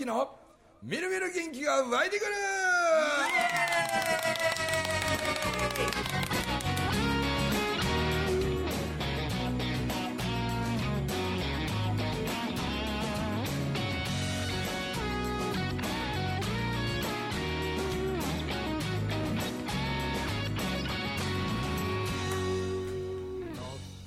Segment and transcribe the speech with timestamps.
[0.00, 0.30] 之の
[0.82, 2.32] みるみる元気が湧いてくる。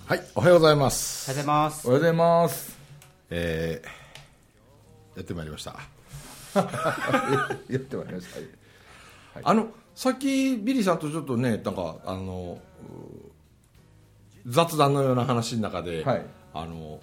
[0.05, 1.29] はいおはようございます。
[1.29, 1.87] おはようございます。
[1.87, 2.79] おはようございます。
[3.29, 4.02] えー、
[5.15, 5.75] やってまいりました。
[7.69, 8.39] やってまいりました。
[8.39, 9.41] はい。
[9.43, 16.25] あのさっきビリーさんとちょっとねなんかあのう雑談のような話の中で、はい。
[16.53, 16.99] あの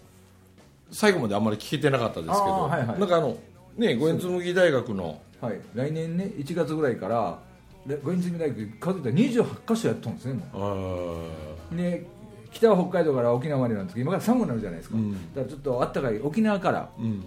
[0.90, 2.98] 最後まであんまり聞けてなかったですけど、はいはい。
[2.98, 3.36] なんかあの
[3.76, 7.38] ね五円紬大学のはい、来年ね、1月ぐらいから、
[7.86, 11.76] で五円積大学、数えたら28箇所やっとるんですね、もあう。
[11.76, 12.06] で、
[12.52, 14.96] 北は北海道から沖縄までなんですけど、今から寒くなるじゃないですか。
[14.96, 15.12] うん。
[15.34, 17.24] だからちょっとあったかい沖縄から、ーうん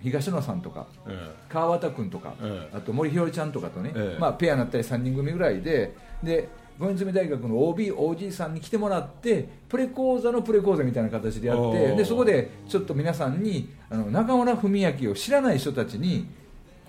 [0.00, 2.76] 東野さんとか、え川端君とか、ええ。
[2.76, 4.20] あと森ひよりちゃんとかとね、ええ。
[4.20, 16.26] まあ、ペアになったり3人組ぐらいで、で、五円積大学の OB、OG さんに来てもらって、プレ講座のプレ講座みたいな形でやって、でそこでちょっと皆さんに、あの中村文明を知らない人たちに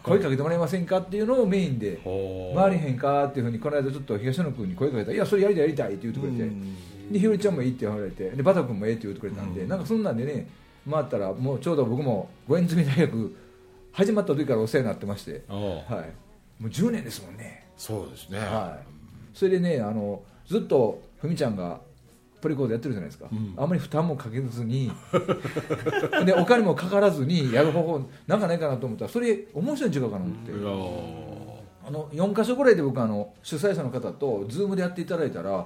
[0.02, 2.00] 声かけてもらえませんかっていうのをメインで、
[2.56, 5.10] 回りへんかっていうふうに、この間ちょっと東野君に声かけた。
[5.10, 6.52] ら、いや、それやりたい、やりたいって言ってくれて、
[7.12, 9.68] でひよりちゃんもいいって言われて、でバタ君もええって言ってくれたんで、うん。
[9.68, 10.48] なんかそんなんでね、
[10.90, 13.36] 回ったら、もうちょうど僕も五円積大学、
[13.92, 15.44] 始まった時からお世話になってまして。
[15.48, 18.88] はい、もう10年ですもんね、そうですね、はい、
[19.34, 21.80] それでねあのずっとふみちゃんが
[22.42, 23.54] プレコードやってるじゃないですか、うん。
[23.58, 24.92] あんまり負担もかけずに。
[26.26, 30.52] でお金もかからずにやる方法なんかないかなと思ったらそれ面白いん違うかなと思って、
[31.88, 35.66] あの4箇所ぐらいで僕あの主催者の方とズームでやっていただいたら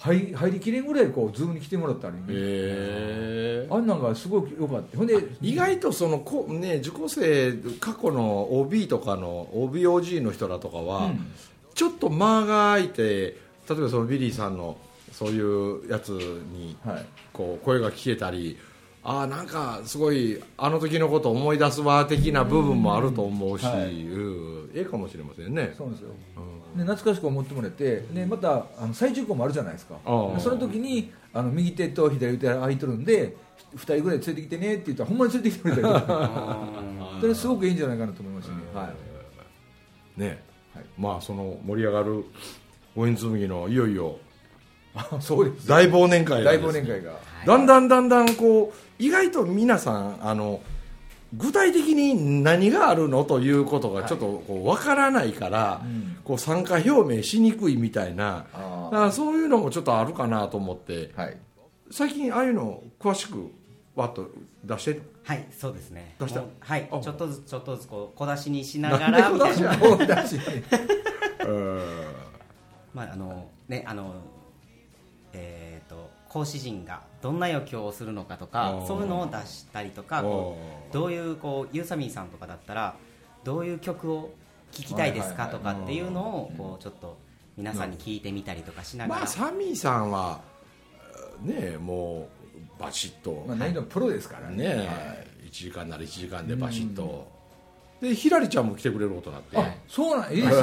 [0.00, 3.74] 入り入りきれんぐらいこう Zoom に来てもらったり、へー。
[3.74, 4.96] あんなんがすごく良かった。
[4.96, 11.32] ほんで意外とそのこ、ね、受講生過去の OB とかの OBOG の人らとかは、うん。
[11.74, 13.36] ちょっと間が空いて例
[13.72, 14.78] えばそのビリーさんの
[15.12, 17.06] そういうやつにはい。
[17.34, 18.58] こう声が聞けたり
[19.02, 23.92] ああなんかすごいあの時のこと思い出すわ的な部分もあると思うし、え
[24.74, 25.74] えかもしれませんね。
[25.76, 26.10] そうですよ。
[26.36, 29.96] うんで懐かしく思ってもらえてでまたあの最中校もあるじゃないですか。
[30.04, 33.36] その時にあの右手と左手空いてるんで
[33.76, 36.58] 2人ぐらい連れてきてねって言ったらほんまに連れてきてくれたりとか。
[37.20, 38.90] それすごくいいんじゃないかなと思いましたね、は
[40.16, 40.20] い。
[40.20, 40.42] ね、
[40.74, 40.84] はい。
[40.98, 42.24] まあその盛り上がる
[42.96, 44.18] 五円紬のいよいよ
[44.94, 47.12] あそうです大忘年会が大忘年会が。
[47.46, 50.60] だんだんだんだんこう意外と皆さんあの
[51.34, 61.10] 具体的に何があるのということがちょっとこう分からないから、うんこう参加表明しにくいみたいなあだからそういうのもちょっとあるかなと思って。
[61.16, 61.36] はい。
[61.90, 63.50] 最近ああいうの詳しく
[63.96, 64.30] わっと
[64.62, 65.02] 出してる？
[65.24, 66.14] はいそうですね。
[66.20, 66.44] 出した？
[66.60, 67.00] はいあ。
[67.00, 69.30] ちょっとずつちょっとずつこう小出しにしながら。
[69.30, 69.72] みたい小出しな
[72.94, 74.39] まああのねあのえっ、と
[76.30, 78.86] 講師陣がどんな余興をするのかとあかー。
[78.86, 80.56] そういうのを出したりとかこ
[80.90, 82.94] うどういうこうユーサミンさんとかだったら
[83.44, 84.32] どういう曲を
[84.70, 87.18] 聴きたいですかはいはいはいとかっていうのをこうちょっと
[87.56, 89.20] 皆さんに聞いてみたりとかしながら。
[89.20, 90.40] まあサミーさんは
[91.42, 92.28] ねも
[92.78, 93.44] うバシッと。
[93.48, 94.56] まあ何のプロですからね。
[94.56, 94.88] ね
[95.44, 97.26] 1時間なら1時間でバシッと
[98.00, 99.56] でひらりちゃんも来てくれることになって。
[99.58, 100.62] あそうなんいいです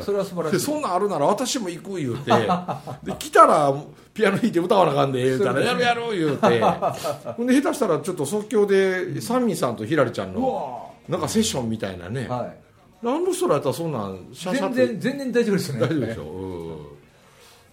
[0.00, 0.52] それは素晴らしい。
[0.52, 2.30] でそんなんあるなら私も行く言うて。
[3.04, 3.74] で来たら
[4.14, 6.60] ピアノ弾いて歌わなあかんで言うたらやるやる言うて。
[7.36, 12.52] ほんで下手したらちょっと即興でサミーさんとひらりちゃんうのわなんかセッションみたいなね、は
[13.02, 15.80] あの人らやったらそんなんシャいシャ全然全然大丈夫ですね。
[15.80, 16.22] 大丈夫でしょ、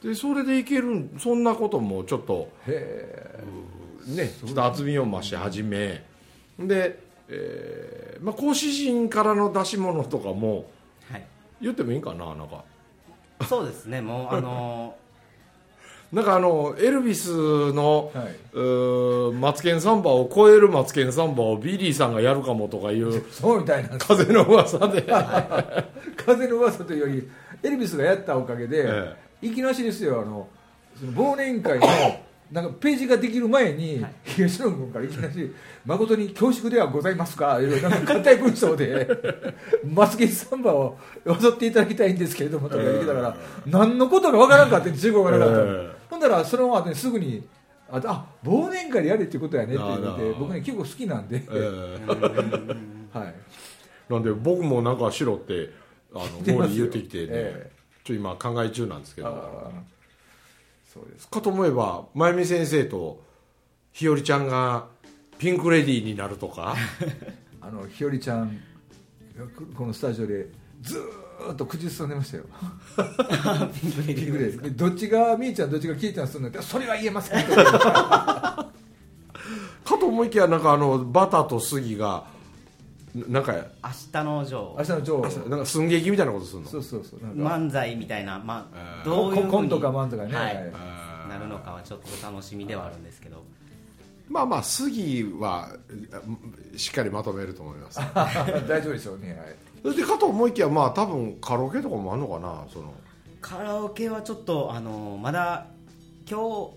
[0.03, 3.43] うん、でそれでいけるそんなこともちょっとへ
[4.07, 6.03] ねちょっと厚みを増し始め。
[6.59, 10.65] で、えーまあ、講師陣からの出し物とかも
[11.11, 11.25] はい。
[11.61, 12.63] 言ってもいいんかななんか。
[13.47, 14.95] そうですねもうあの
[16.11, 17.29] なんかあのエルビス
[17.73, 19.33] の、えはい。
[19.33, 25.03] マツケンサンバを超えるマツケンサンバをビリーさんがやるかもとかいう そうみたいな風の噂で、
[26.15, 27.29] 風の噂というより
[27.61, 29.15] エルビスがやったおかげで、え。
[29.41, 30.47] いきなしですよあの
[30.97, 31.85] その忘年会の
[32.51, 35.51] なんかページができる前に、東野君からいきなし
[35.85, 39.07] 「誠に恐縮ではございますが」いうなんか硬い文章で
[39.83, 45.61] 「マツケンサンバを踊っていただきたいんですけれども」とか言ってきたから、何のことかわからんかって中国がなかった
[46.09, 47.43] ほんだらその後にすぐに
[47.91, 52.77] 「ああ忘年会でやれってことやね」って言って僕ね結構好きなんで、えー
[53.13, 53.35] はい。
[54.09, 55.69] なんで僕もなんかしろって
[56.13, 57.71] あの言ってきてね、え
[58.05, 59.71] ちょ今考え中なんですけど
[60.97, 61.27] そうです。
[61.27, 63.21] かと思えば真由美先生と
[63.91, 64.87] 日和ちゃんが
[65.37, 66.75] ピンクレディーになるとか。
[67.61, 68.59] あの日和ちゃん
[69.75, 70.47] このスタジオで
[70.81, 72.45] ずーっと口ずさんでましたよ。
[73.81, 78.71] ピンクレディーどっちがみーちゃんどっちが聞いたんするのってそれは言えませんと か
[79.83, 82.25] と思いきやなんかあのバタと杉が
[83.27, 83.59] なんか明
[84.11, 86.67] 日のジョ明日のジョーなんか寸劇みたいなことするの？
[86.69, 87.19] そうそうそう。
[87.19, 89.09] 漫才みたいな、まえあ、ー。
[89.09, 90.35] どういうコントか漫才かね。
[90.35, 90.55] はい。
[90.55, 91.29] はい。
[91.29, 93.43] なるのかはちょっと楽しみではあるんですけど。
[94.29, 97.99] まあまあ杉はあしっかりまとめると思います。
[98.67, 99.55] 大丈夫でしょうね、はい。
[99.83, 102.65] それでかと思いきやまあ多分カラオケとかもあるのかな？
[102.71, 102.93] その。
[103.39, 105.67] カラオケはちょっとあのまだ
[106.29, 106.73] 今日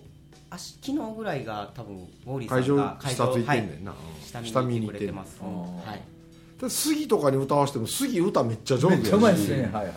[0.49, 5.37] あし昨日ぐらいが多分ウォーリーさ会場んが視察行ってんねんな、はいうん下見に来てくれてます。
[5.37, 5.97] 下見に行ってんのはい。
[5.97, 6.03] で
[6.69, 9.03] 杉とかに歌わせても杉歌めっちゃ上手やし。
[9.03, 9.61] めっちゃうまいですね。
[9.63, 9.91] はいはいは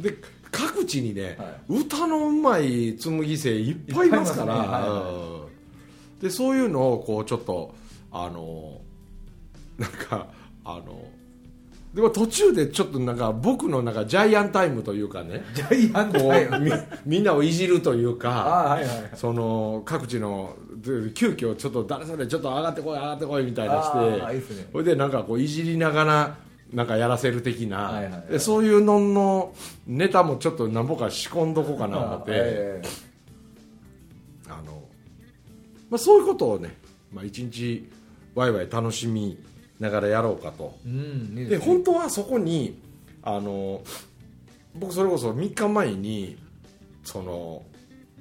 [0.00, 0.02] い。
[0.02, 0.14] で
[0.50, 4.84] 各地にね、は歌のうまい紬生いっぱいいますから。
[6.20, 7.74] でそういうのをこうちょっと
[8.12, 8.80] あの
[9.78, 10.26] なんか
[10.64, 11.02] あの
[11.94, 15.42] でも途中でちょっとなんか僕のなんかジャイアンタイムというかね。
[15.54, 16.56] ジャイアンタイム。
[16.56, 16.72] うみ
[17.18, 18.78] みんなをいじるというか
[19.14, 26.36] その各地ので急遽ちょっと誰それちょっと上がってこい上がってこいみたいなしてそれでなんかこういじりながら
[26.72, 28.32] なんかやらせる的な、はいはいはい。
[28.32, 29.54] でそういうのの
[29.86, 32.82] ネタもちょっとなんぼか仕込んどこうかな思って、え
[34.48, 34.82] あの
[35.90, 36.76] まあ、そういうことをね、
[37.12, 37.90] まあ、一日
[38.34, 39.38] ワイワイ楽しみ
[39.80, 40.78] ながらやろうかと。
[41.34, 42.80] で本当はそこに
[43.22, 43.82] あの
[44.74, 46.38] 僕それこそ3日前に
[47.02, 47.62] その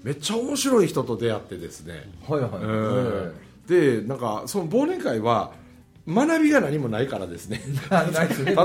[0.03, 2.67] めっちゃ面白い人と出会ってですね、はいはい、う
[3.27, 3.33] ん。
[3.67, 5.51] でなんかその忘年会は
[6.07, 7.61] 学びが何もないからですね。
[7.89, 8.05] た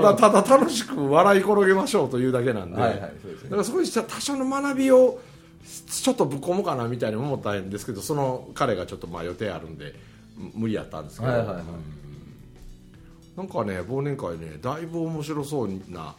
[0.00, 3.50] だただ楽しく笑い転げましょうというだけなんで、はいはいそうですね。
[3.50, 5.20] だからそこに多少の学びを
[5.90, 9.94] ちょっとぶっ込もうかなみたいに思ったんですけどその彼がちょっとまあ予定あるんで
[10.36, 11.56] む無理やったんですけど、はいはいはい。
[11.56, 11.64] うん。
[13.36, 16.14] なんかね忘年会ねだいぶ面白そうな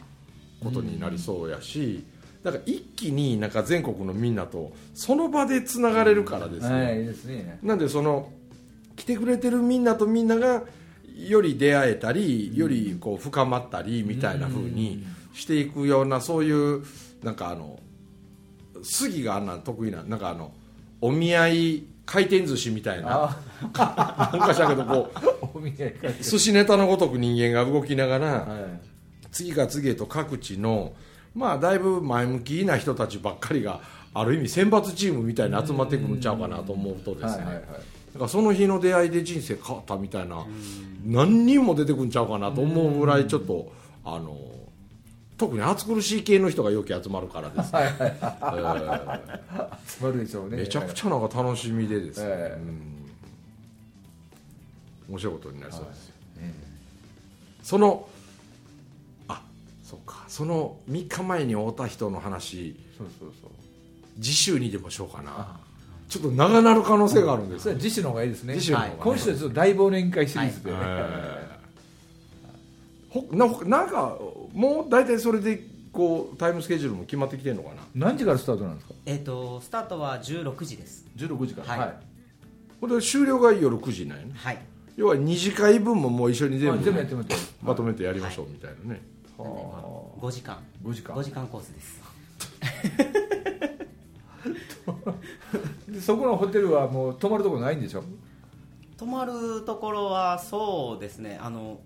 [0.62, 2.04] ことになりそうやし、
[2.46, 7.58] だから一気になんか全国のみんなとその場でつながれるからですね、はいいいですね。
[7.60, 8.30] なんでその
[8.94, 10.62] 来てくれてるみんなとみんなが
[11.16, 15.04] より出会えたりよりこう深まったりみたいな風に
[15.34, 16.84] していくようなそういう
[17.24, 17.80] なんかあの
[18.84, 20.52] 杉があんなん得意ななんかあの
[21.00, 23.36] お見合い回転寿司みたいな。
[23.76, 25.10] あなんかしたけどこ
[25.56, 28.80] う寿司ネタのごとく人間が動きながらはい。
[29.32, 30.94] 次から次へと各地の
[31.36, 33.80] まあだいぶ前向きな人たちばっかりが
[34.14, 37.62] ある意味選抜チームみたいに集まってくるんちゃうかなと思うとですね、はいはいはい。
[37.62, 37.80] だか
[38.20, 40.46] らその日の出会いで人生変わったみたいな
[41.04, 43.70] 何人も出てくんちゃうかなと思うぐらいちょっと
[44.02, 44.38] あの
[45.36, 48.18] 特に暑苦しい系の人がよく集まるからですね、え
[49.86, 50.56] 集まるでしょうね。
[50.56, 52.58] ーめちゃくちゃなんか楽しみでですね、ええ。
[52.58, 52.62] う
[55.12, 55.14] ん。
[55.14, 56.54] 面白いことになりそうですよ、ね
[57.62, 58.15] そのあ
[60.36, 63.50] その3日前に会った人の話そうそうそう。
[64.20, 65.58] 次週にでもしようかな。
[66.10, 68.52] ちょっと長なる可能性があるんですそれは次週の方がいいですね。
[68.56, 68.96] 次週の方がね。
[69.00, 70.72] 今週はちょっと大忘年会シリーズで、
[73.08, 74.18] ほなほなんか
[74.52, 81.94] もう大体それでこうタイムスケジュールも決まってきてるのかな何時からスタートなんですかえっ、とスタートは16時です16時からはい。
[82.78, 84.58] ほんで終了が夜9時なんやねはい。
[84.98, 86.92] 要は2次会分ももう一緒に全部
[87.62, 88.70] まとめてやりましょうみたい。
[88.84, 90.58] なね、なんでまあ5時間。
[90.84, 91.16] 5時間。
[91.16, 92.00] 5時間コースです。
[95.88, 98.04] で そこのホテルはもう泊まるところないんでしょ？
[98.96, 101.38] 泊まるところはそうですね。
[101.40, 101.80] あの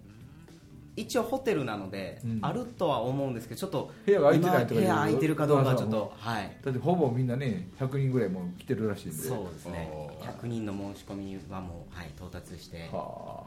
[0.96, 2.38] 一応ホテルなので、うん。
[2.42, 6.56] あるとは思うんですけどちょっと部屋が空いてないとか部屋空いてるかどうかはちょっ噂とはい。
[6.62, 9.16] だってほぼみんなね100人ぐらいもう来てるらしいんで。
[9.16, 9.90] そうですね。
[10.20, 10.32] あー。
[10.40, 12.88] 100人の申し込みはもう、はい、到達して。
[12.92, 13.44] は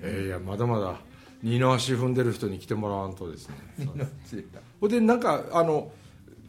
[0.00, 0.96] えーいやまだまだ
[1.44, 3.54] 二の足踏んでる人に来てもらわんとですね。
[3.80, 4.06] あ
[4.80, 5.92] ほんでなんかあの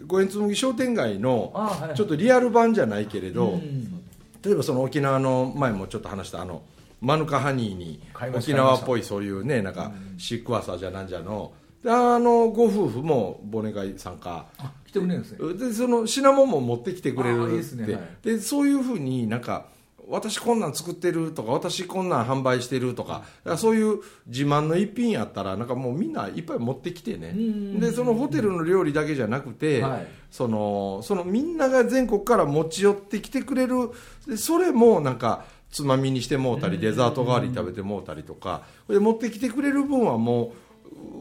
[0.07, 1.53] 五円紬商店街の
[1.95, 4.01] ちょっとリアル版じゃないけれど、うん。
[4.41, 6.61] 例えばその沖縄の前もちょっと話したあの
[7.01, 7.99] マヌカハニーに
[8.33, 11.51] 沖縄っぽいそういうねなんかシークワーサーじゃなんじゃの。
[11.83, 14.45] であのご夫婦も忘年会参加。
[14.57, 15.53] あ来てくれるんですね。
[15.55, 17.93] でその品物も持ってきてくれあーいいるですね。
[17.93, 18.03] はい。
[18.23, 19.65] でそういうふうになんか
[20.07, 23.23] 私こんなん作ってるとか私こんなん販売してるとか
[23.57, 27.29] そういう自慢の一品やったらなんかもうみんないっぱい持ってきてね。
[27.29, 30.07] うんでそのホテルの料理だけじゃなくて、はい。
[30.31, 33.91] そのそのみんなが全国から持ち寄ってきてくれる。
[34.27, 38.63] でそれもなんかつまみにしてもうたりデザート代わりに食べてもうたりとか。
[38.87, 40.53] で持ってきてくれる分はも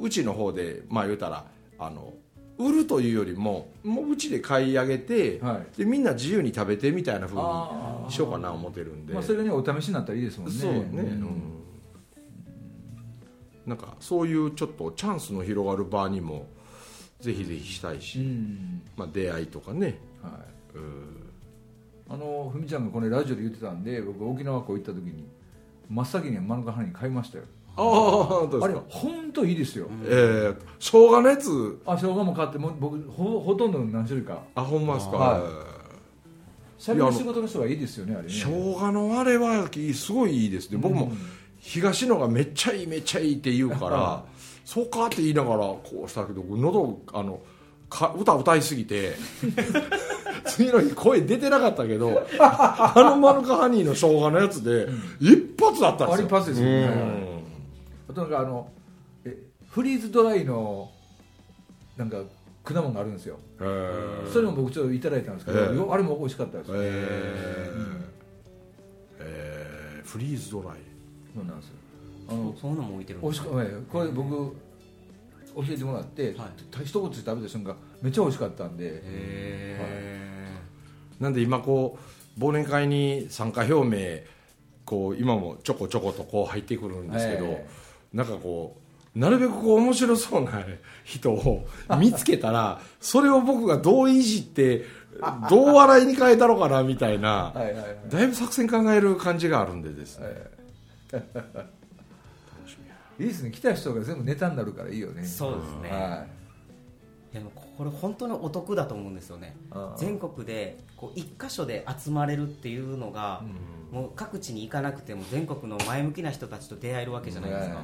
[0.01, 1.45] ううちの方でまあ言うたら
[1.79, 2.15] あの
[2.59, 5.79] 売るというよりももううちで買い上げて、はい。
[5.79, 8.07] でみんな自由に食べてみたいな風あー。
[8.07, 10.55] にしようかな思ってるんで、まあ、それがねお試しになったらいいですもんね。
[10.57, 10.99] そうね、うん。
[10.99, 11.43] うん。
[13.67, 16.47] なんかそういうちょっとチャンスの広がる場にも
[17.21, 18.83] ぜひぜひしたいし、うん。
[18.97, 19.99] まあ、出会いとかね。
[20.23, 20.29] は
[20.75, 20.79] い。
[20.79, 21.25] うん。
[22.09, 25.27] あのふみちゃんがこのラジオで言ってたんで僕沖縄港行った時に
[25.89, 27.45] 真っ先にマヌカハニー買いましたよ
[27.77, 31.81] ああれ本当いいですよ、えー、生姜のやつ。
[31.87, 34.39] あ生姜も買ってもう僕ほほとんどの何種類か。
[34.55, 35.41] あほんまですか、はい。
[35.41, 35.75] えー。
[36.79, 38.29] しゃべる仕事の人がいいですよねあれね。
[38.29, 40.79] 生姜のあれはすごいいいですね。
[40.79, 41.19] 僕もうん
[41.65, 44.23] 東野がめっちゃいいめっちゃいいって言うから
[44.67, 47.41] そうかって言いながらこうしたけど喉あの
[47.89, 49.15] か歌歌いすぎて
[50.45, 54.89] 次の日声出てなかったけど あのマヌカハニーの生姜のやつで
[55.21, 56.27] 一発だったんですよ。
[56.27, 57.29] あ一発ですよね。
[57.29, 57.34] うん
[58.09, 58.69] あとなんかあの
[59.25, 59.37] え
[59.69, 60.91] フリーズドライの
[61.97, 62.19] なんか
[62.65, 63.39] 果物があるんですよ。
[63.61, 64.33] えー。
[64.33, 68.05] それも僕ちょっといただいたんですけど、あれも美味しかったです、えー。
[69.21, 70.07] えー。
[70.07, 70.79] フリーズドライ。
[71.35, 71.75] そうなんですよ。
[72.29, 74.57] あのそういうのも置いてるん美ですか味しかええこれ僕
[75.57, 76.35] 教えてもらって、はい。
[76.71, 79.01] た一口食べた瞬間めっちゃ美味しかったんで。
[79.03, 80.15] へ
[81.21, 81.99] なんで今こ
[82.39, 84.27] う忘年会に参加表明
[84.85, 87.67] こう今もちょこちょことこう入ってくるんですけど、え
[88.15, 88.77] なんかこ
[89.15, 90.65] うなるべくこう面白そうな
[91.05, 91.67] 人を
[91.99, 94.85] 見つけたら それを僕がどういじって
[95.49, 97.53] どう笑いに変えたのかなみたいな
[98.09, 100.27] だいぶ作戦考える感じがあるんでですね、
[103.19, 103.25] い。
[103.25, 105.23] いですね来た人が全部ネタになるからいいよね。
[105.23, 106.27] ーそうですね、は
[107.33, 107.35] い。
[107.35, 109.57] でもこれ本当にお得だと思うんですよね。
[109.97, 113.43] 全国でこう一箇所で集まれるっていうのが、
[113.91, 117.83] もう各地に行かなくても全国の前向きな人たちと出会えるわけじゃないですか、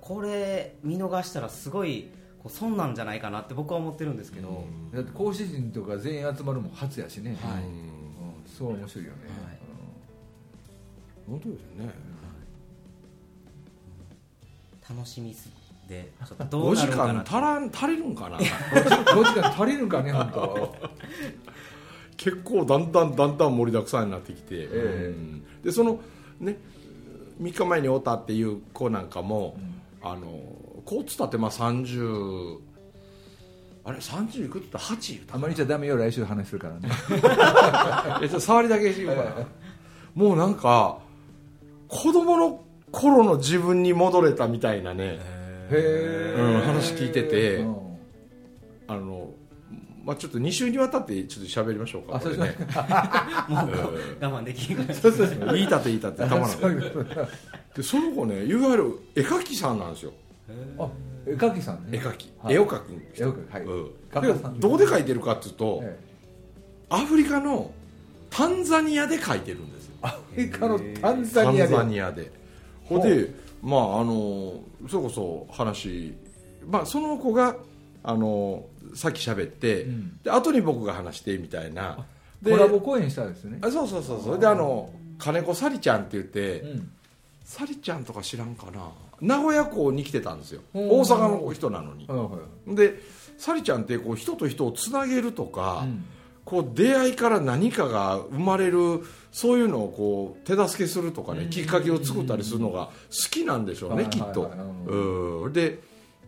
[0.00, 2.08] これ見逃したらすごい
[2.42, 7.62] こう損なんじゃないかなって僕は思ってるんですけど、だって講師陣とか全員集まるも初やしね、はい。
[7.62, 7.90] うん。
[8.46, 9.58] すごい面白いよね、はい。
[11.28, 11.94] 本当ですよね。
[14.88, 18.38] 楽しみすぎてちょっとどう5な時るのかな間足らん足りるんかな？
[18.38, 20.76] うん、5時間足りるんかね本当。
[22.16, 25.44] 結構だんだんだんだん盛りだくさんになってきて、えうん。
[25.64, 26.00] でその
[26.38, 26.58] ね
[27.40, 29.56] 3日前におたっていう子なんかも、
[30.02, 30.26] あの
[30.84, 32.58] こうつったってまあ30
[33.84, 36.90] あれ30いくって言ったら8言うたあんまり言っちゃダメよ来週話するからね。
[38.22, 39.46] えちょっと触りだけしようかな。
[40.14, 40.98] もうなんか
[41.88, 42.60] 子供の
[42.92, 45.39] 頃の自分に戻れたみたいなね、へえ、
[45.76, 47.76] うん話聞いててうん。
[48.88, 49.32] あの
[50.04, 52.24] まあ、ちょっと2週にわたってちょっと喋りましょうかね。
[53.48, 53.70] もう
[54.20, 55.54] 我慢できんからそうそうそう。
[55.54, 57.28] 言いたって言いたってたまらない
[57.76, 60.12] でその子ねいわゆる絵描きさんなんですよ。
[60.78, 60.88] あ
[61.26, 61.98] 絵描きさんね。
[61.98, 62.54] 絵描き、はい。
[62.54, 63.24] 絵を描く人。
[63.24, 63.52] 絵を描く。
[63.52, 63.64] はい。
[63.64, 64.60] うん。
[64.60, 65.98] どこで描いてるかっていうと、え
[66.88, 67.70] アフリカの
[68.30, 69.92] タンザニアで描いてるんですよ。
[70.02, 72.32] えアフリカのタンザニアで。
[72.84, 76.14] ほんでまああのそれこそ話
[76.66, 77.56] まあその子が
[78.02, 78.64] あの
[78.94, 80.18] さっき喋って、うん。
[80.22, 82.06] で後に僕が話してみたいな。
[82.42, 83.58] でコラボ公演したんですよね。
[83.62, 86.90] あそうそうそうそれであの金子さりちゃんって言って、うん。
[87.44, 88.88] さりちゃんとか知らんかな。
[89.20, 90.62] 名古屋港に来てたんですよ。
[90.74, 90.80] う。
[90.80, 92.08] ん大阪の人なのに。
[92.74, 93.00] で
[93.36, 96.04] さりちゃんってこう人と人をつなげるとか、うん
[96.50, 102.92] こう出会いから何かが生まれるそういうのをこう手助けするとかね、きっかけを作ったりするのが好
[103.30, 104.50] きなんでしょうね、はいきっと、
[104.86, 105.52] うん。
[105.52, 105.78] で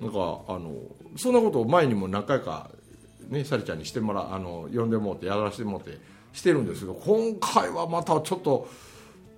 [0.00, 0.76] なんかあの
[1.17, 2.71] そんなことを前にも何回か
[3.31, 5.99] ねさりちゃんにしてもらあの呼んでもらってやらせてもらって
[6.33, 8.69] してるんですけど今回はまたちょっと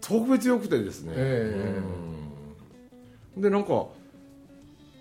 [0.03, 1.15] 特別よくてですね、
[3.39, 3.87] でなんか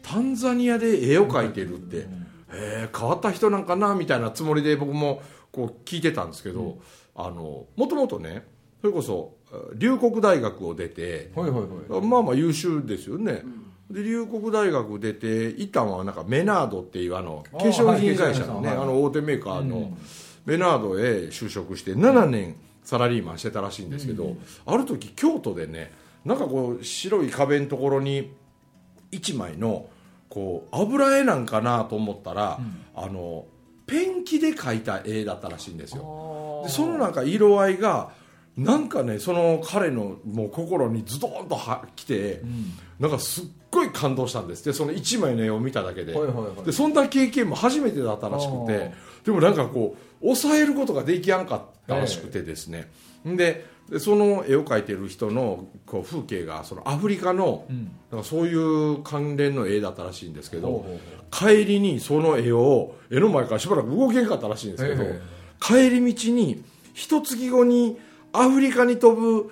[0.01, 2.07] タンザニアで絵を描いてるって、
[2.53, 5.21] えー変わった人なんかなみたいなつもりで僕も
[5.53, 6.79] こう聞いてたんですけど、
[7.15, 8.45] あのもともとね
[8.81, 9.37] それこそ
[9.75, 12.01] 龍谷大学を出て、はいはいはい。
[12.01, 13.43] まあまあ優秀ですよね、
[13.89, 19.97] で龍谷大学出て一旦はなんかメナードっていうあのあ化粧品会社のね、はいあの大手メーカーのうん。
[20.45, 25.93] メナードへ就職して7年サラリーマンしてたらしいんですけど、ある時京都でね
[26.25, 28.33] なんかこう白い壁のところに
[29.11, 29.85] 1枚の
[30.27, 32.59] こう油絵なんかなと思ったら、
[32.95, 33.45] あの
[33.85, 36.61] ペンキで描いた絵だったらしいんですよ。
[36.65, 38.11] でそのなんか色合いが
[38.57, 42.41] なんかねその彼のもう心にズドンとは来て、
[42.99, 44.63] なんかすっごい感動したんです。
[44.63, 46.65] でその1枚の絵を見ただけで,、はいはいはい。
[46.65, 48.93] でそんな経験も初めてだったらしくあて
[49.25, 52.87] でもなんかこう抑えることができやんかったらしくてですね、で
[53.25, 53.65] で
[53.99, 57.91] その絵を描いてる人のこう風景がそのアフリカの、ん。
[58.11, 60.85] なんかそういう関連の絵だったらしいんですけど、
[61.31, 65.21] 帰りにその絵を絵の前からしばらく動けんかったらしいんですけど、え
[65.59, 66.63] 帰り道に
[66.93, 67.97] 一月後に
[68.33, 69.51] アフリカに飛ぶ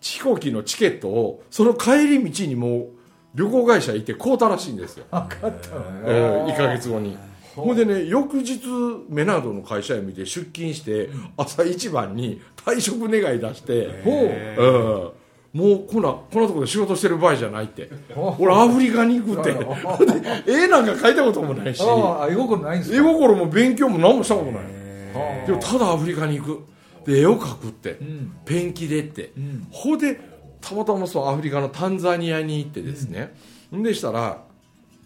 [0.00, 2.88] 飛行機のチケットをその帰り道にもう
[3.34, 7.16] 旅行会社行って買うたらしいんですよ、えー、1か月後に
[7.54, 8.60] ほんでね翌日
[9.08, 14.62] メナードの会社へ見て出勤して朝一番に退職願い出して、ほう。
[14.62, 15.22] うん。
[15.52, 17.90] もうこんなこんなところで仕事してる場合じゃないって。
[18.38, 19.52] 俺アフリカに行くって。
[19.52, 21.82] で絵なんか描いたこともないし。
[21.82, 24.62] 絵心ないんです絵か心も勉強も何もしたことない。
[24.62, 26.64] はあでもただアフリカに行く。
[27.04, 28.32] で絵を描くって、ん。
[28.46, 29.66] ペンキでって、ん。
[29.70, 30.18] ほんで
[30.62, 33.34] たまたまそのアフリカのタンザニアに行ってですね、
[33.76, 34.42] ん、でしたら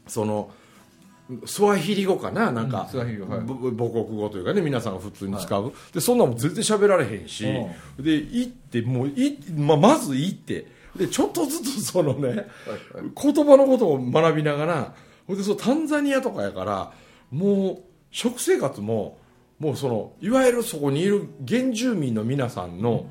[0.06, 0.50] その
[1.44, 3.40] スワヒリ語かななんか、うんはい。
[3.40, 7.44] ぼ母国語というかね皆さんが普通に使う、でそんなんも全然喋られへんし、
[7.98, 10.66] うで行ってもうい、ままず行って。
[10.96, 12.46] でちょっとずつそのね
[13.22, 14.94] 言葉のことを学びながら
[15.26, 16.92] ほんでそのタンザニアとかやから
[17.30, 19.18] もう食生活も
[19.58, 23.06] もうそのいわゆるそこにいる原住民の皆さんの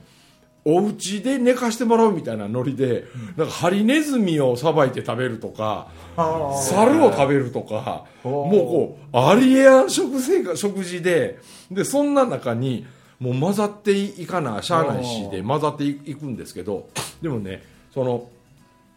[0.67, 3.05] お家で寝かしてもらうみたいなノリで、
[3.37, 11.37] なんかハリネズミをさばいて食べるとか、あ猿を食べるとか、もうこう、ありえやん食生活、食事で、
[11.69, 12.85] で、そんな中に、
[13.19, 16.89] もう混ざっていかな、しゃあないしで混ざっていくんですけど、
[17.21, 17.61] でもね、
[17.93, 18.27] その、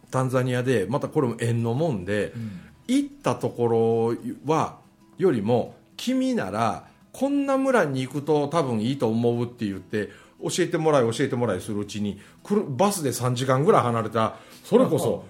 [0.09, 2.33] タンザニアで、またこれも縁のもんで、
[2.87, 3.67] 行ったとこ
[4.47, 4.77] ろは、
[5.19, 10.09] よりも、君なら、こんな村に行くと多分いいと思うって言って、
[10.41, 12.19] 教えてもらい教えてもらいするうちに、
[12.69, 15.25] バスで3時間ぐらい離れた、それこそ、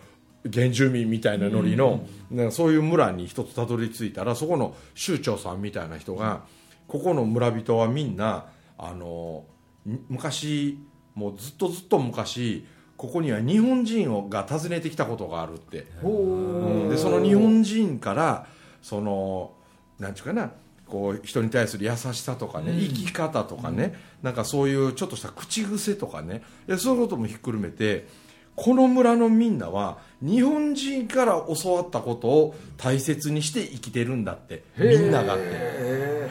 [0.52, 2.06] 原住民みたいなノリの、
[2.52, 6.44] そういう村に一つたどり着いたらそこの州長さんみたいな人が、
[6.88, 8.48] ここの村人はみんな
[8.78, 9.46] あの
[9.86, 10.80] む昔
[11.14, 12.66] もうずっとずっと昔
[12.98, 16.90] ここには日本人をが訪ねてきたことがあるって、ほうん。
[16.90, 18.48] でその日本人から
[18.82, 19.52] その
[20.00, 20.52] なんちゅうかな
[20.90, 23.94] こう人に対する優しさとかね、生き方とかね、
[24.24, 26.42] なんかそういうちょっとした口癖とかね
[26.78, 28.08] そういうこともひっくるめて
[28.56, 35.44] この村のみんなは日本人から教わったことを大切にして生きてるんだってみんながって。
[35.46, 36.30] へ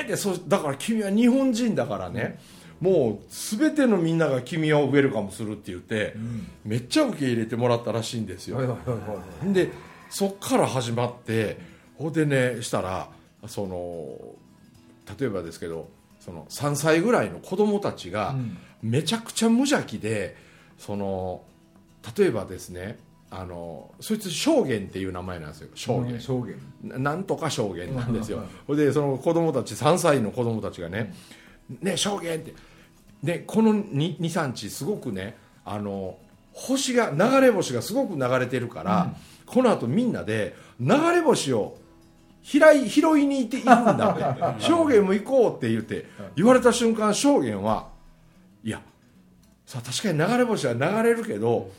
[0.00, 2.38] えってそうだから君は日本人だからね、
[2.80, 6.14] もう全てのみんなが君をウェルカムするって言って、
[6.64, 8.76] めっちゃ受け入れてもらったらしいんですよ、
[9.44, 9.70] で
[10.10, 11.58] そっから始まって
[11.96, 13.08] ほんでねしたら
[13.46, 14.16] その
[15.18, 15.88] 例えばですけど
[16.20, 18.56] その3歳ぐらいの子供たちがうん。
[18.82, 20.36] めちゃくちゃ無邪気で
[20.76, 21.42] その
[22.16, 22.98] 例えばですね
[23.30, 25.68] あのそいつ証言っていう名前なんですよ。
[25.74, 26.56] 証言、証言。
[26.82, 28.44] ななんとか証言なんですよ。
[28.68, 31.14] でその子供たち3歳の子供たちがね
[31.80, 32.54] 「ね証言」って
[33.22, 36.18] でこの23日すごくねあの
[36.52, 39.14] 星が流れ星がすごく流れてるから、
[39.46, 41.78] この後みんなで流れ星を
[42.42, 44.62] 拾い拾いに行っていくんだって。
[44.64, 47.88] 証言も行こうって言って言われた瞬間証言は
[48.64, 48.80] いや
[49.66, 51.70] さあ確かに流れ星は流れるけど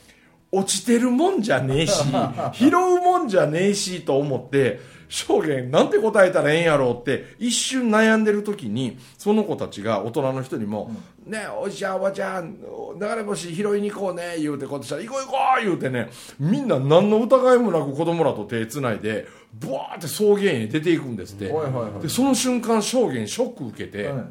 [0.50, 2.04] 落ちてるもんじゃねえし
[2.54, 10.90] 拾うもんじゃねえしと思って証言なんて答えたらええんやろうって一瞬悩んでる時にその子たちが大人の人にも
[11.26, 12.56] 「ねえおじちゃんおばちゃん
[13.00, 19.26] 流れ星拾いに行こうね」言うてこうやってしたら「行こう行こう」言うてねみんな何の疑いもなく子供らと手つないで
[19.60, 22.02] ブワーって草原へ出ていくんですって、はいはいはい。
[22.02, 24.24] でその瞬間証言ショック受けて、はい。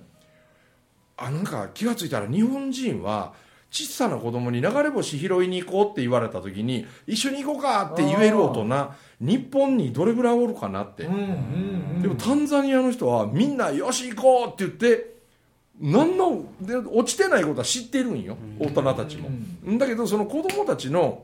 [1.18, 3.34] あなんか気がついたら日本人は
[3.70, 15.14] 小さな子供に流れ星拾いに行こうって言われた時に一緒に行こうかって言える大人日本にどれぐらいおるかなって、うんうんうんでもタンザニアの人はみんなよし行こうって言って
[15.80, 19.30] 何ので落ちてないことは知ってるんよ大人たちも、
[19.78, 21.24] だけどその子供たちの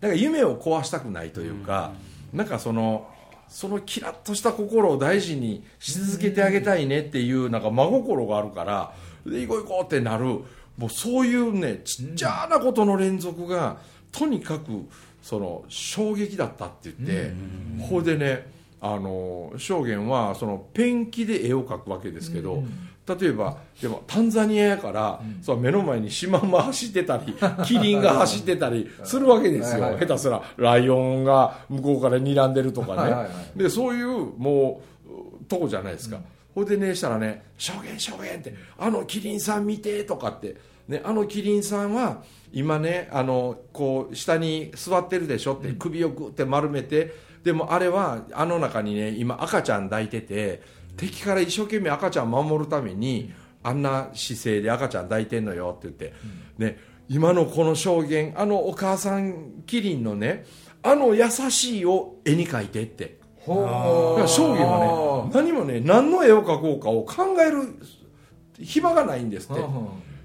[0.00, 1.92] なんか夢を壊したくないというか、
[2.32, 3.08] なんかその
[3.48, 8.94] そのキラッとした心を大事にし続けてあげたいねっていうなんか真心があるから
[9.26, 13.76] で行こう行こうってなるもうそういうねちっちゃなことの連続が
[14.10, 14.88] とにかく
[15.22, 17.32] その衝撃だったって言って、
[17.82, 22.64] ここでねあの証言はそのペンキで絵を描くわけですけど、
[23.06, 27.34] 例えばでもタンザニアやから、そう目の前にシマウマ走ってたり
[27.66, 30.06] キリンが走ってたりするわけですよ、はいはいはい。
[30.06, 33.58] 下手すらライオンが向こうから睨んでるとかね、はいはいはい。
[33.58, 34.82] でそういうも
[35.42, 36.20] うとこじゃないですか、
[36.54, 40.56] ほいでねしたらね「証言証言」って「あのキリンさん見て」とかって、
[40.88, 50.62] ね、あのキリンさんは今ねあのこう下に座ってるでしょって首をグって丸めてでもあれはあの中にね今赤ちゃん抱いてて
[50.96, 56.14] 敵から一生懸命赤ちゃん守るためにあんな姿勢で赤ちゃん抱いてんのよって言って、
[56.58, 56.78] ね、
[57.08, 60.44] 今のこの証言あのお母さんキリンのね
[60.82, 63.20] あの優しいを絵に描いてって。
[63.46, 67.76] だから将棋はね何もね何の絵を描こうかを考える
[68.60, 69.60] 暇がないんですって。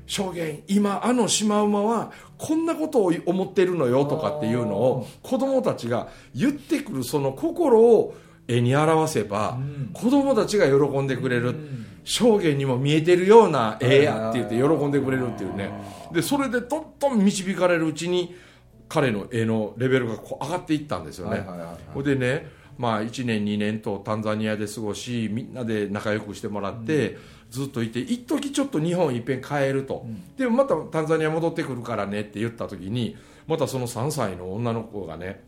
[0.07, 8.15] 証言今あのシマウマはこんなことを思ってるのよとかっていうのを子供たちが言ってくるその心を
[8.47, 9.57] 絵に表せば、
[9.93, 11.55] 子供たちが喜んでくれる、
[12.03, 15.69] 証言にも見えてるような絵やって言って喜んでくれるっていうね。
[16.13, 18.35] でそれでどんどん導かれるうちに
[18.87, 21.45] 彼の絵のレベルがこう上がっていったんですよね。
[21.93, 27.17] ほ、でねまあ、1年2年とタンザニアで過ごしみんなで仲良くしてもらって、
[27.49, 33.15] ずっといて一時ちょっと日本いっぺん帰ると、うん、でもまたタンザニア戻ってくるからねって言った時に
[33.47, 35.43] またその3歳の女の子がね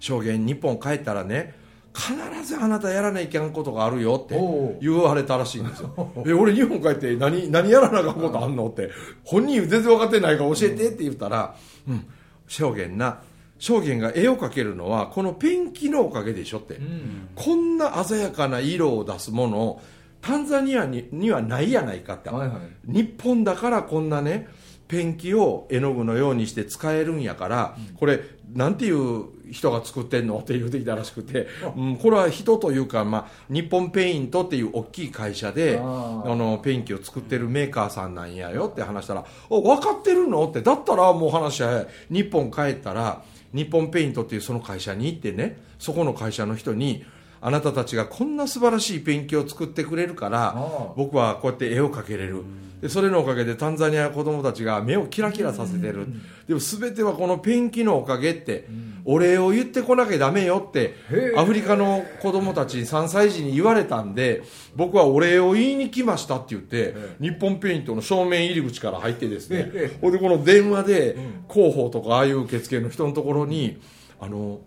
[0.00, 1.54] 証言日本帰ったらね
[1.98, 4.38] 必ずあなたやらないけんことがあるよって
[4.80, 6.12] 言われたらしいんですよ。
[6.24, 8.90] え俺日本帰って何何やらなあかんことあんのって
[9.24, 11.56] 本人全然分かってないから教えてって言ったら
[11.88, 12.06] うん
[12.46, 13.20] 証言な。
[13.58, 19.82] 証言が絵を描けるのはこのペンキのおかげでしょって、うん、こんな鮮やかな色を出すものを
[20.20, 24.48] タンザニアににはないやないかって、はいはい、日本だからこんなね
[24.86, 28.20] ペンキを絵の具のようにして使えるんやから、うん、これ
[28.54, 43.22] なんていう人が作ってんのって言うてきたらしくて、うん、これは人というか、まあ、日本ペイントっていう大きい会社であのペンキを作ってるメーカーさんなんやよって話したら「お分かってるの?」ってだったらもう話は日本帰ったら
[43.54, 47.04] 日本ペイントっていうその会社に行ってねそこの会社の人に
[47.40, 50.54] 「あなたたちがこんな素晴らしいペンキを作ってくれるから
[50.96, 52.44] 僕はこうやって絵を描けれる。
[52.80, 56.06] でそれのおかげでタンザニアの子供たちが目をキラキラさせてる。
[56.46, 58.68] でも全てはこのペンキのおかげって
[59.04, 60.94] お礼を言ってこなきゃダメよって
[61.36, 64.42] アフリカの子供たち3歳児に言われたんで
[64.76, 71.16] 僕はお礼を言いに来ましたって言って日本ペイントの正面入り口から入ってですねほんでこの電話で
[71.50, 73.80] 広報とかああいう受付の人のところに
[74.20, 74.60] あの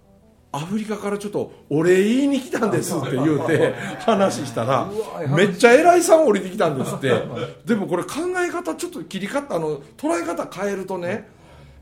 [0.54, 3.74] アフリカからちょっとお礼言いに来たんですって言うて
[4.06, 4.90] 話したら
[5.30, 7.12] めっちゃ偉いさん降りてきたんですって。
[7.66, 8.10] でもこれ考
[8.46, 11.30] え方ちょっと切り方あの捉え方変えるとね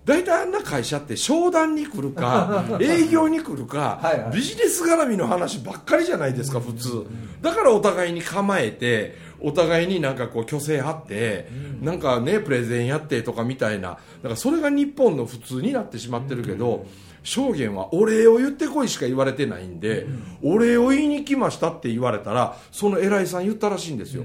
[0.05, 7.05] 大体あんな会社って商談に来るか 営業に来るかビジネス絡みの話ばっかりじゃないですか普通。
[7.41, 11.49] だからお互いに構えてお互いになんかこう虚勢張って
[11.81, 13.89] なんかねプレゼンやってとかみたいな。
[13.89, 16.85] だからそれが日本の普通になってしまってるけど、
[17.29, 20.07] 証言はお礼を言ってこいしか言われてないんで、
[20.41, 24.23] お礼を言いに来ましたって言われたらその偉いさん言ったらしいんですよ、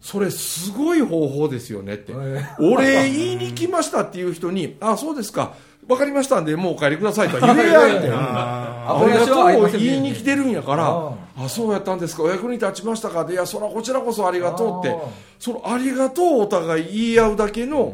[0.00, 2.14] それすごい方法ですよねって、
[2.58, 5.52] お礼言いに来ましたっていう人にあそうですか。
[5.86, 8.08] 分かりましたんでもうお帰りくださいと言えやって。
[8.14, 12.22] ありがとう言いに来てるんやからあそうやったんですか。
[12.22, 13.24] お役に立ちましたか。
[13.24, 14.96] でいやそらこちらこそありがとうって。
[15.38, 17.92] そのありがとうお互い言い合うだけの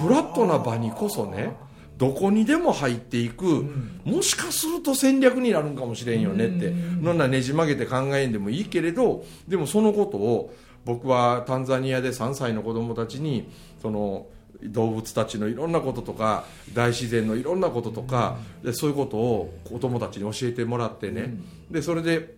[0.00, 1.56] フラットな場にこそね
[1.96, 10.54] どこにでも入っていく、うん、もしかすると戦略になるんかもしれんよねって、うん、なんなねじ曲げて考えんでもいいけれどでもそのことを
[10.84, 13.48] 僕はタンザニアで3歳の子供たちに
[13.80, 14.26] その
[14.62, 21.34] 動物たちのいろんなこととか大自然のいろんなこととか、でそういうことを子供たちに教えてもらってね、
[21.70, 22.34] でそれで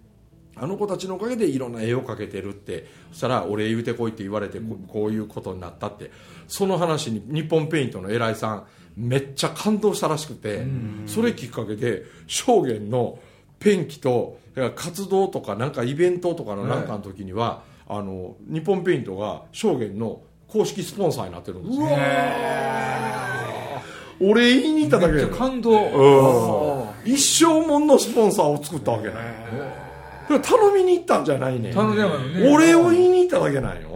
[0.57, 2.87] あの子たちのおかげでいろんな絵を描けてるって。
[3.13, 6.11] そしたら「俺言うてこい」って言われてこういうことになったって。
[6.49, 8.67] その話に日本ペイントの偉いさん
[8.97, 10.67] めっちゃ感動したらしくて
[11.07, 13.19] それきっかけで証言の
[13.59, 14.39] ペンキと
[14.75, 21.87] 活動とかなんかイベントとかのなんかの時には、あの日本ペイントが証言の公式スポンサーになってるんですよ。
[24.19, 25.27] 俺言いに行っただけで。
[25.27, 29.15] 感動、一生もんのスポンサーを作ったわけね
[30.43, 31.73] 頼みに行ったんじゃないね。
[31.73, 32.51] 頼んでね。
[32.51, 33.89] 俺を言いに行っただけなんよ、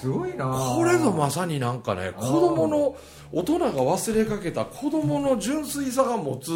[0.00, 0.46] すごいな。
[0.46, 2.96] これぞまさになんかね子供の
[3.32, 6.50] 大人が忘れかけた子供の純粋さが持つ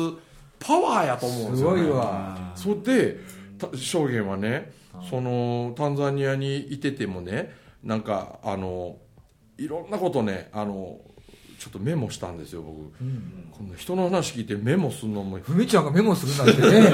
[0.59, 2.53] パワーやと思うんですよ、ね、すごいわ。
[2.55, 3.17] それで
[3.75, 4.73] 証言はね
[5.11, 8.97] そのタンザニアにいててもねなんかあの
[9.59, 11.01] いろんなことねあの
[11.59, 15.39] ちょっとメモしたんですよ僕、うん、この人の話聞いてメモするのも。
[15.39, 16.91] ふみちゃんがメモするなんてね。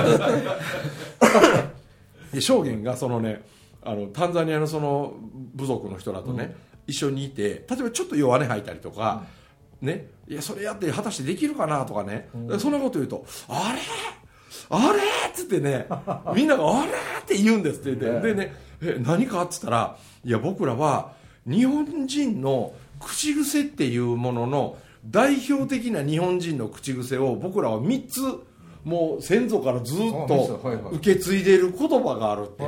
[2.32, 3.42] で証言がそのね
[3.88, 5.14] あのタンザニアのその
[5.54, 6.54] 部族の人らとね、うん、
[6.88, 9.24] 一緒にいて例えばちょっと弱音吐いたりとか、
[9.80, 13.80] ね、いやそれやって果たしてできるかなとかね、うん、そんなこと言うと「あれ？
[14.68, 14.98] あれ?」
[15.30, 15.86] っつってね
[16.36, 21.12] みんなが「あれ?」って言うんですって言って、でね「え何か?」っつったら「いや僕らは
[21.46, 28.20] 日本人の口癖っていうものの代表的な日本人の口癖を僕らは3つ
[28.84, 32.64] もう先祖からずっと受け継いでいる言葉があるって。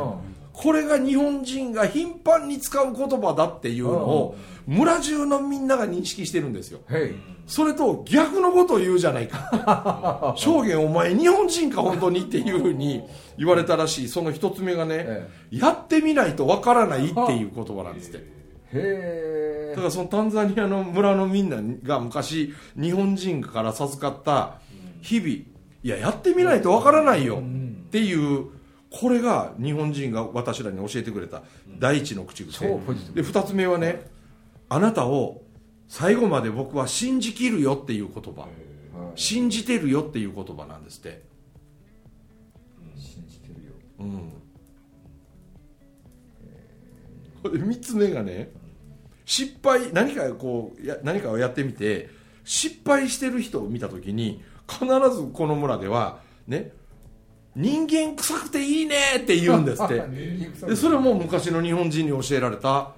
[0.61, 6.81] これが日本人が頻繁に使う言葉だっていうのを村中のみんなが認識してるんですよ。
[7.46, 10.35] それと逆のことを言うじゃないか。
[10.37, 13.03] 証言お前日本人か本当にっていうふうに
[13.38, 14.09] 言われたらしい。
[14.09, 18.18] その一つ目がね、やってみないとわからないっていう言葉なんですって。
[18.18, 18.23] へ
[18.75, 19.73] え。
[19.75, 24.59] だからそのタンザニアの村のみんなが昔日本人から授かった
[25.01, 25.31] 日々。
[25.83, 28.60] いややってみないとわからないよっていう
[28.90, 31.42] これが日本人が私らに教えてくれた
[31.79, 32.66] 第一の口癖。
[32.66, 33.22] 超ポジティブ。
[33.22, 34.03] で二つ目はね
[34.68, 35.42] あなたを
[35.88, 38.42] 最後まで僕は信じきるよっていう言葉。
[38.42, 38.50] はい。
[39.14, 41.22] 信じてるよっていう言葉なんですって。
[42.96, 43.72] 信じてるよ。
[44.00, 44.31] うん。
[47.42, 48.50] で3つ目がね
[49.24, 52.11] 失敗何かこうや何かをやってみて
[52.44, 56.72] 失敗してる人を見た時に必ずこの村ではね
[57.56, 60.02] 人間臭くていいねって言うんですって。
[60.66, 62.92] でそれも昔の日本人に教えられた。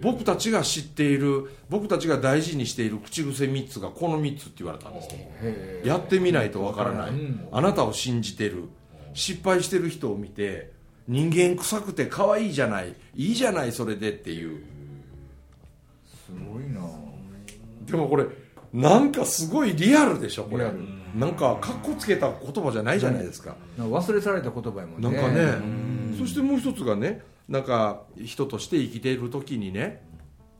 [0.00, 5.08] 僕たちが知っている僕たちが大事にしている口癖3つがこの3つって言われたんです。
[5.08, 7.48] ねへやってみないとわからない、うん。
[7.50, 8.64] あなたを信じてる。
[9.14, 10.70] 失敗してる人を見て
[11.08, 12.94] 人間臭くて可愛いじゃない。
[13.16, 14.62] いいじゃないそれでっていう。
[16.06, 16.80] すごいな。
[17.86, 18.26] でもこれ
[18.72, 20.70] なんかすごいリアルでしょこれ
[21.14, 25.10] なんかかっこつけた言葉じゃないじゃないですか、忘れ去られた言葉やもんね。
[25.10, 26.16] なんかね。
[26.18, 30.02] そしてもう一つがねなんか人として生きている時にね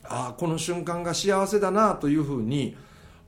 [0.05, 2.77] ああこの瞬間が幸せだなというふうに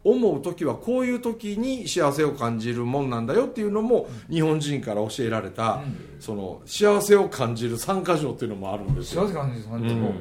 [0.02, 5.82] 思う時はこういう時に幸せを感じるもんなんだよっていうのも日本人から教えられた、
[6.20, 8.94] その幸せを感じる参加条っていうのもあるん。
[8.94, 10.14] ですよ幸せ感じさんとうん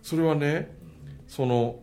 [0.00, 0.76] それはね
[1.26, 1.80] その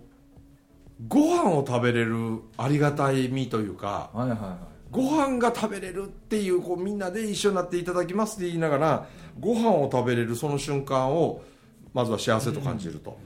[1.08, 4.72] ご飯を食べれるありがたいみというかはいはいはい。
[4.92, 9.08] ご飯が食べれるっていうこうみんなで一緒になっていただきますって言いながら
[9.40, 11.42] ご飯を食べれるその瞬間を
[11.94, 13.18] まずは幸せと感じると、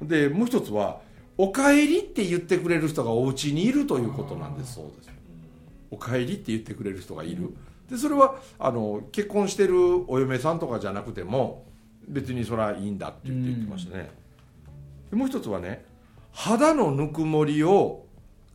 [0.00, 1.00] でもう一つは
[1.38, 4.74] 「おかえり」って言ってくれる人がお家にいるということなんです。
[4.74, 5.10] そうです
[5.90, 7.54] おかえりって言ってくれる人がいる。
[7.90, 11.64] でそれはあの結婚してるお嫁さんとかじゃなくても
[12.08, 14.10] 別にそれはいいんだって言ってましたね、
[15.10, 15.84] でもう一つはね
[16.32, 18.04] 肌のぬくもりを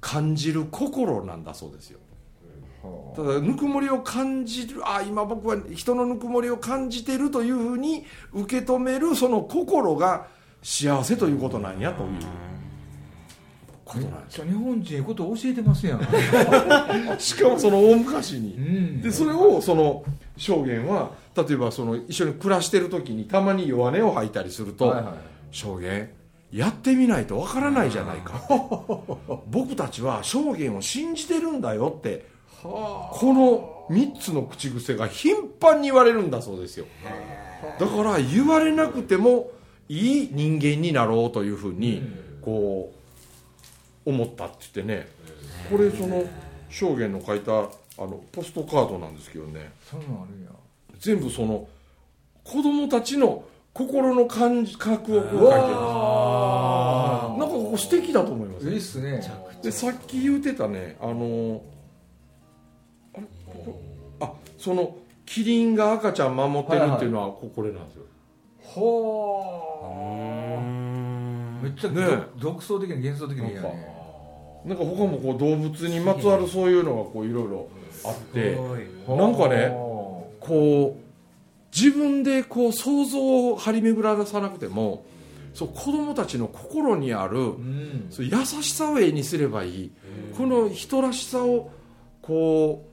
[0.01, 1.99] 感じる心なんだそうですよ。
[2.83, 10.27] はただぬくもりを感じるあ今僕は人のぬくもりを感じてるというふうに受け止めるその心が
[10.61, 12.09] 幸せということなんやという。
[13.87, 14.43] ことなんです。
[14.43, 15.99] 日本人ええこと教えてますやん。
[17.17, 18.53] しかもその大昔に。
[18.53, 19.01] うん。
[19.01, 20.03] でそれをその
[20.35, 25.13] 証言は例えばその一緒に暮らしてる時にたまに弱音を吐いたりすると、はいはい。
[25.51, 26.09] 証言
[26.51, 28.41] やってみないとわからないじゃないか。
[29.47, 32.25] 僕たちは証言を信じてるんだよって
[32.63, 36.85] はこの3つの口癖が頻繁に言われるんだそうですよ。
[37.79, 39.51] だから言われなくても
[39.89, 42.01] いい人間になろうというふうに
[42.41, 42.93] こ
[44.05, 45.07] う思ったって言ってね。
[45.69, 46.23] これその
[46.69, 47.61] 証言の書いたあ
[47.99, 49.71] のポストカードなんですけどね。
[50.99, 51.67] 全部その
[52.43, 53.43] 子供たちの
[53.77, 55.69] 心の感覚をこう書いてるなん
[57.39, 58.67] かここ素敵だと思います。
[58.67, 59.21] いいっすね。
[59.61, 61.61] でさっき言うてたねあの
[63.13, 63.23] あれ？
[63.45, 63.79] ここ
[64.19, 68.05] あそのキリンが赤ちゃん守ってるっていうのはここれなんですよ、
[68.81, 69.91] は
[71.61, 73.53] あめっちゃ、ね独創的な幻想的なね。
[74.65, 77.67] なんか他もこう動物にまつわるそういうのがこういろいろ
[78.05, 78.55] あって。
[79.07, 79.69] なんかねは
[80.39, 81.06] こう
[81.75, 85.05] 自分でこう想像を張り巡らさなくても
[85.53, 88.07] そう子供たちの心にあるあうん。
[88.09, 89.91] そう優しさを絵にすればいい。
[90.37, 91.71] この人らしさを
[92.21, 92.85] こ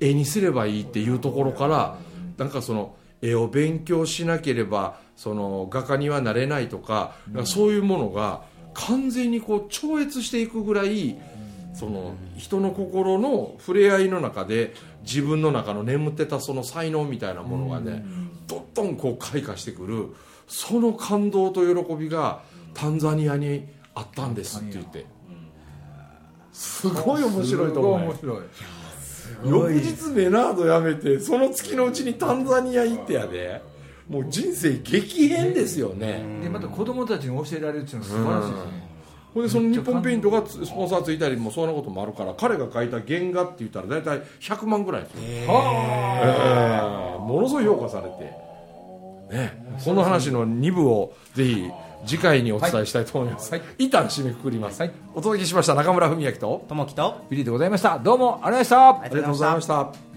[0.00, 1.96] う絵にすればいいっていうところから
[2.38, 11.18] なんかその絵を勉強しなければその画家にはなれないとかそういうものが完全にこう超越していくぐらい
[11.74, 18.04] その人の心の触れ合いの中で自分の中の眠ってたその才能みたいなものがね
[18.46, 20.08] どんどんこう開花してくる
[20.46, 22.42] その感動と喜びが
[22.74, 25.06] タンザニアにあったんですって言って。
[26.52, 28.08] すごい面白いと思う。
[28.08, 28.14] よ
[29.00, 33.62] すごい面翌日メナード辞めてその月のうちにタンザニア行ってやで。
[34.10, 38.89] もう人生激変ですよね、でまた子供たちに教えられるっていうのは素晴らしいですね
[39.34, 45.46] ほんでその日本ペイントがつスポンサーついたりもそんなこともあるから彼が描いた原画って言ったら大体100万ぐらいですよ、え
[47.16, 51.70] えものすごい評価されて、ね、この話の2部をぜひ
[52.04, 53.62] 次回にお伝えしたいと思います、はい。
[53.78, 54.92] 一旦締めくくります、はい。
[55.14, 57.98] お届けしました中村文明とともきとビリーでございました。
[57.98, 58.80] どうもありがとうございました。
[58.80, 60.09] あありがとうございました